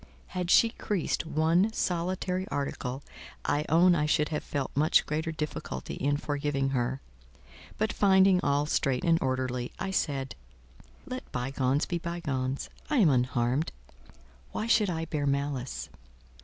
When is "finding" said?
7.93-8.39